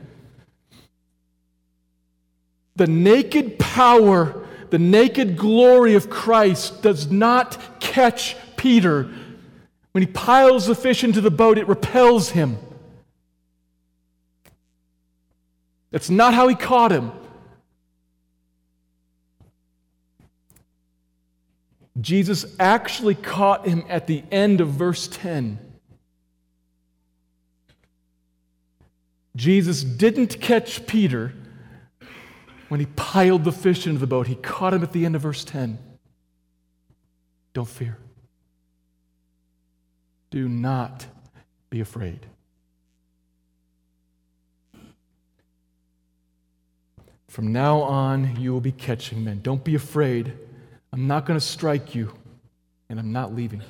[2.76, 9.10] The naked power, the naked glory of Christ does not catch Peter.
[9.94, 12.58] When he piles the fish into the boat, it repels him.
[15.92, 17.12] That's not how he caught him.
[22.00, 25.60] Jesus actually caught him at the end of verse 10.
[29.36, 31.34] Jesus didn't catch Peter
[32.70, 34.28] when he piled the fish into the boat.
[34.28, 35.78] He caught him at the end of verse 10.
[37.54, 37.98] Don't fear.
[40.30, 41.06] Do not
[41.70, 42.26] be afraid.
[47.28, 49.42] From now on, you will be catching men.
[49.42, 50.34] Don't be afraid.
[50.98, 52.12] I'm not going to strike you,
[52.90, 53.62] and I'm not leaving.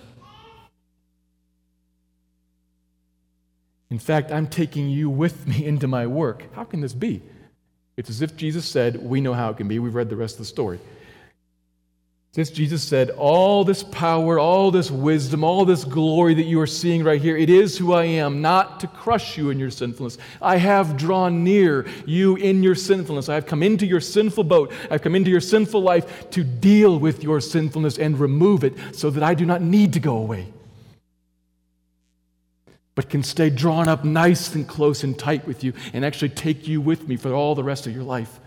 [3.90, 6.44] In fact, I'm taking you with me into my work.
[6.54, 7.22] How can this be?
[7.98, 9.78] It's as if Jesus said, We know how it can be.
[9.78, 10.80] We've read the rest of the story.
[12.38, 16.68] Since Jesus said, All this power, all this wisdom, all this glory that you are
[16.68, 20.20] seeing right here, it is who I am, not to crush you in your sinfulness.
[20.40, 23.28] I have drawn near you in your sinfulness.
[23.28, 24.72] I have come into your sinful boat.
[24.92, 29.10] I've come into your sinful life to deal with your sinfulness and remove it so
[29.10, 30.46] that I do not need to go away,
[32.94, 36.68] but can stay drawn up nice and close and tight with you and actually take
[36.68, 38.40] you with me for all the rest of your life.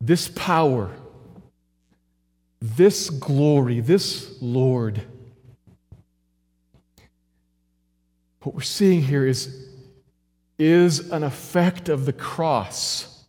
[0.00, 0.90] This power,
[2.60, 5.02] this glory, this Lord.
[8.42, 9.68] What we're seeing here is,
[10.58, 13.24] is an effect of the cross.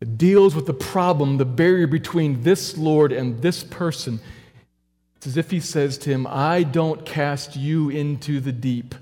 [0.00, 4.20] It deals with the problem, the barrier between this Lord and this person.
[5.16, 8.94] It's as if he says to him, I don't cast you into the deep,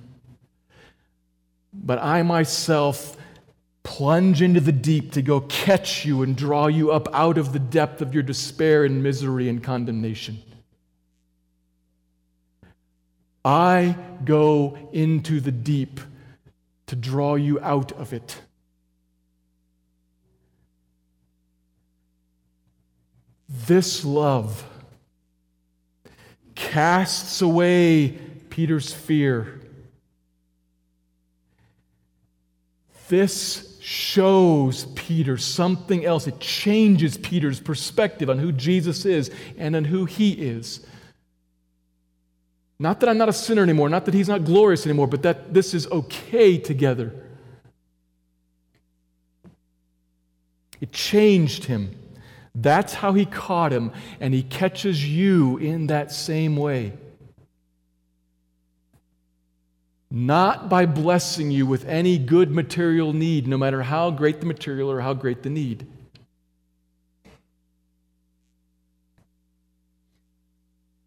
[1.73, 3.17] but I myself
[3.89, 7.59] plunge into the deep to go catch you and draw you up out of the
[7.59, 10.39] depth of your despair and misery and condemnation.
[13.43, 16.01] I go into the deep
[16.89, 18.39] to draw you out of it.
[23.49, 24.67] This love
[26.55, 28.19] casts away
[28.51, 29.63] Peter's fear.
[33.09, 36.27] This shows Peter something else.
[36.27, 40.85] It changes Peter's perspective on who Jesus is and on who he is.
[42.79, 45.53] Not that I'm not a sinner anymore, not that he's not glorious anymore, but that
[45.53, 47.13] this is okay together.
[50.81, 51.97] It changed him.
[52.55, 56.93] That's how he caught him, and he catches you in that same way.
[60.11, 64.91] Not by blessing you with any good material need, no matter how great the material
[64.91, 65.87] or how great the need.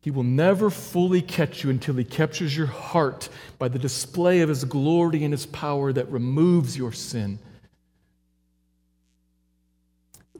[0.02, 3.30] He will never fully catch you until he captures your heart
[3.60, 7.38] by the display of his glory and his power that removes your sin.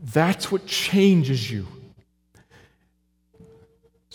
[0.04, 1.68] That's what changes you.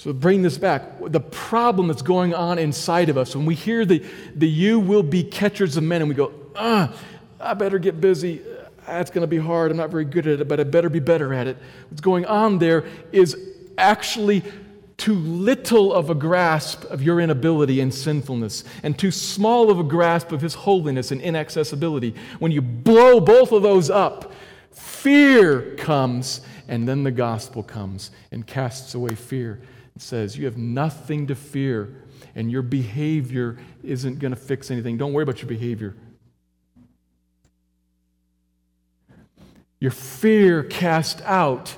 [0.07, 0.83] So bring this back.
[1.01, 4.05] The problem that's going on inside of us, when we hear the,
[4.37, 6.97] the you will be catchers of men, and we go, ah,
[7.41, 8.41] I better get busy.
[8.87, 9.73] That's going to be hard.
[9.73, 11.57] I'm not very good at it, but I better be better at it.
[11.91, 13.37] What's going on there is
[13.79, 14.45] actually
[14.97, 19.83] too little of a grasp of your inability and sinfulness, and too small of a
[19.83, 22.15] grasp of His holiness and inaccessibility.
[22.39, 24.33] When you blow both of those up,
[24.71, 29.61] fear comes, and then the gospel comes and casts away fear.
[29.97, 31.95] It says, You have nothing to fear,
[32.35, 34.99] and your behavior isn't going to fix anything.
[34.99, 35.97] Don't worry about your behavior.
[39.81, 41.75] Your fear cast out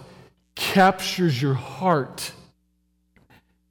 [0.55, 2.33] captures your heart.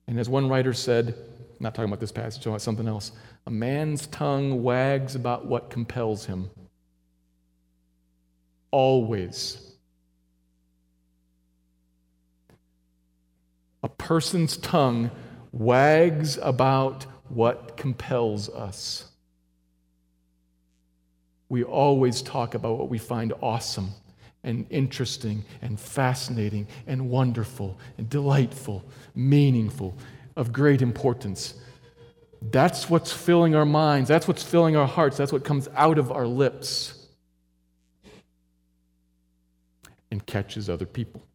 [0.07, 3.11] And as one writer said, I'm not talking about this passage, talking about something else.
[3.45, 6.49] A man's tongue wags about what compels him.
[8.71, 9.66] Always.
[13.83, 15.11] A person's tongue
[15.51, 19.09] wags about what compels us.
[21.49, 23.91] We always talk about what we find awesome
[24.43, 28.83] and interesting and fascinating and wonderful and delightful,
[29.15, 29.97] meaningful,
[30.35, 31.55] of great importance.
[32.41, 34.07] That's what's filling our minds.
[34.07, 35.17] That's what's filling our hearts.
[35.17, 37.07] That's what comes out of our lips
[40.11, 41.26] and catches other people.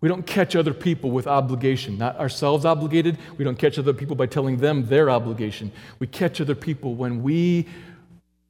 [0.00, 3.18] We don't catch other people with obligation, not ourselves obligated.
[3.36, 5.72] We don't catch other people by telling them their obligation.
[5.98, 7.68] We catch other people when we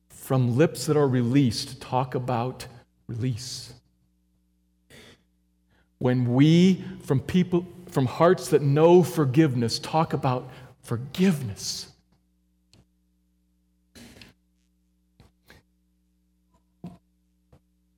[0.08, 2.66] from lips that are released talk about
[3.08, 3.72] release.
[5.98, 10.48] When we, from people, from hearts that know forgiveness, talk about
[10.82, 11.88] forgiveness.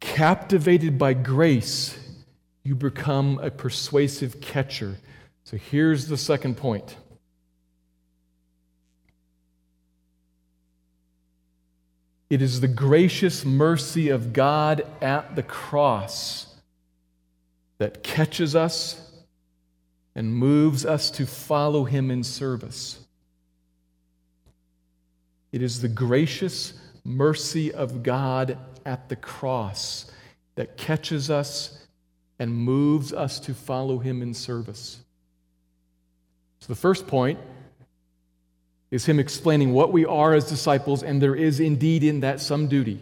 [0.01, 1.97] Captivated by grace,
[2.65, 4.99] you become a persuasive catcher.
[5.45, 6.97] So here's the second point
[12.33, 16.47] It is the gracious mercy of God at the cross
[17.77, 19.13] that catches us
[20.15, 23.01] and moves us to follow Him in service.
[25.53, 26.73] It is the gracious
[27.05, 28.57] mercy of God
[28.87, 30.11] at the cross
[30.55, 31.82] that catches us
[32.39, 35.01] and moves us to follow Him in service.
[36.61, 37.39] So, the first point
[38.93, 42.69] is him explaining what we are as disciples, and there is indeed in that some
[42.69, 43.01] duty.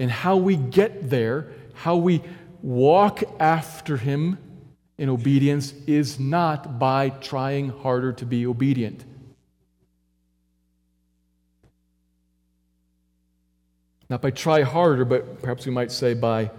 [0.00, 2.20] And how we get there, how we
[2.60, 4.36] walk after him
[4.98, 9.04] in obedience, is not by trying harder to be obedient.
[14.08, 16.50] Not by try harder, but perhaps we might say by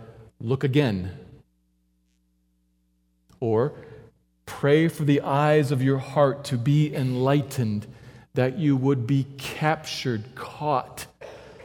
[0.42, 1.18] look again.
[3.40, 3.74] Or
[4.60, 7.88] Pray for the eyes of your heart to be enlightened,
[8.34, 11.08] that you would be captured, caught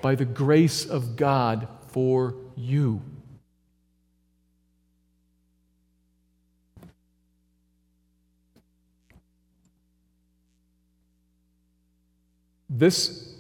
[0.01, 3.03] by the grace of God for you.
[12.70, 13.35] This,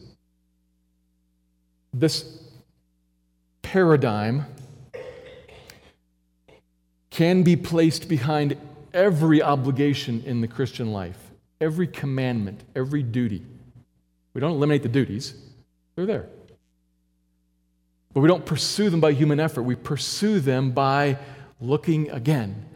[1.94, 2.42] this
[3.62, 4.44] paradigm
[7.16, 8.58] can be placed behind
[8.92, 11.16] every obligation in the Christian life,
[11.62, 13.42] every commandment, every duty.
[14.34, 15.34] We don't eliminate the duties,
[15.94, 16.26] they're there.
[18.12, 19.62] But we don't pursue them by human effort.
[19.62, 21.16] We pursue them by
[21.58, 22.66] looking again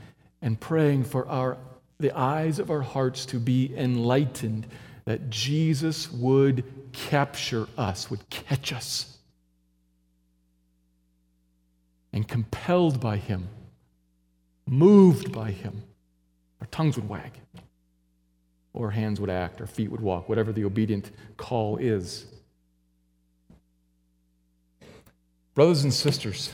[0.40, 1.58] and praying for our,
[1.98, 4.66] the eyes of our hearts to be enlightened,
[5.04, 9.18] that Jesus would capture us, would catch us.
[12.10, 13.50] And compelled by Him,
[14.70, 15.82] moved by Him,
[16.60, 17.32] our tongues would wag,
[18.72, 22.26] or hands would act, or feet would walk, whatever the obedient call is.
[25.54, 26.52] Brothers and sisters,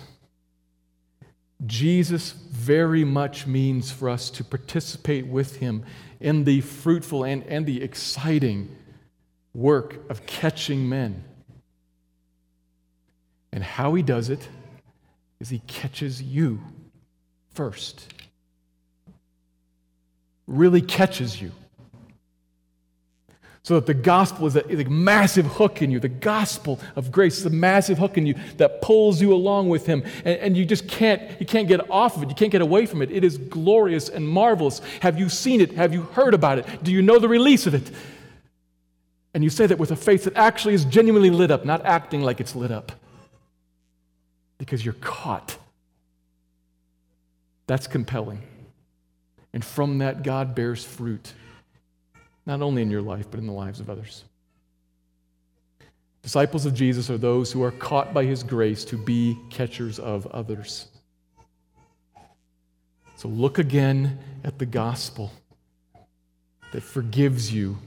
[1.67, 5.85] Jesus very much means for us to participate with him
[6.19, 8.75] in the fruitful and, and the exciting
[9.55, 11.23] work of catching men.
[13.53, 14.49] And how he does it
[15.39, 16.61] is he catches you
[17.57, 18.13] first
[20.47, 21.51] really catches you.
[23.63, 25.99] So that the gospel is a, a, massive hook in you.
[25.99, 29.87] The gospel of grace is a massive hook in you that pulls you along with
[29.87, 30.05] him.
[30.25, 32.29] And, and you just can't, you can't get off of it.
[32.29, 33.11] You can't get away from it.
[33.11, 34.81] It is glorious and marvelous.
[35.01, 35.73] Have you seen it?
[35.73, 36.85] Have you heard about it?
[36.85, 37.91] Do you know the release of it?
[39.35, 42.23] And you say that with a face that actually is genuinely lit up, not acting
[42.23, 42.93] like it's lit up.
[44.59, 45.59] Because you're caught.
[47.67, 48.43] That's compelling.
[49.53, 51.33] And from that, God bears fruit,
[52.45, 54.25] not only in your life, but in the lives of others.
[56.23, 60.27] Disciples of Jesus are those who are caught by his grace to be catchers of
[60.29, 60.89] others.
[63.17, 65.33] So look again at the gospel
[66.73, 67.79] that forgives you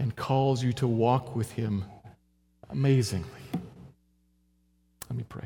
[0.00, 1.84] and calls you to walk with Him
[2.70, 3.28] amazingly.
[5.08, 5.44] Let me pray.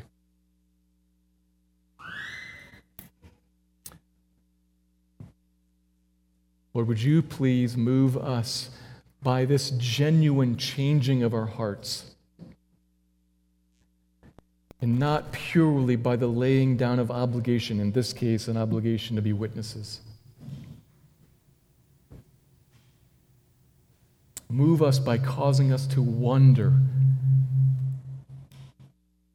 [6.75, 8.69] Lord, would you please move us
[9.23, 12.11] by this genuine changing of our hearts?
[14.83, 19.23] And not purely by the laying down of obligation, in this case, an obligation to
[19.23, 20.01] be witnesses.
[24.51, 26.73] Move us by causing us to wonder,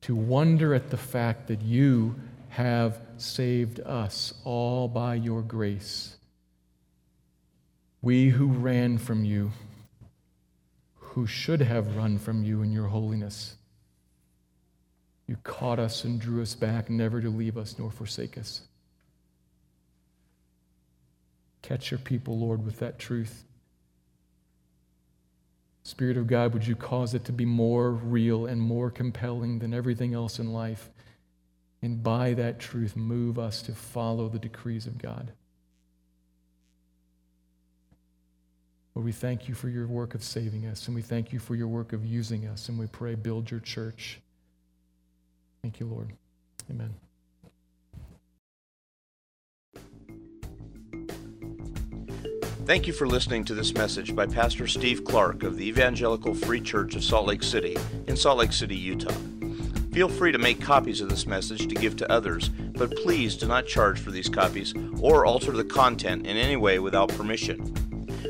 [0.02, 2.16] to wonder at the fact that you
[2.50, 6.19] have saved us all by your grace.
[8.02, 9.52] We who ran from you,
[10.96, 13.56] who should have run from you in your holiness,
[15.28, 18.62] you caught us and drew us back, never to leave us nor forsake us.
[21.62, 23.44] Catch your people, Lord, with that truth.
[25.84, 29.74] Spirit of God, would you cause it to be more real and more compelling than
[29.74, 30.90] everything else in life?
[31.82, 35.32] And by that truth, move us to follow the decrees of God.
[38.96, 41.56] Lord, we thank you for your work of saving us, and we thank you for
[41.56, 44.20] your work of using us, and we pray, build your church.
[45.62, 46.12] Thank you, Lord.
[46.70, 46.94] Amen.
[52.66, 56.62] Thank you for listening to this message by Pastor Steve Clark of the Evangelical Free
[56.62, 57.76] Church of Salt Lake City
[58.06, 59.16] in Salt Lake City, Utah.
[59.92, 63.48] Feel free to make copies of this message to give to others, but please do
[63.48, 67.89] not charge for these copies or alter the content in any way without permission.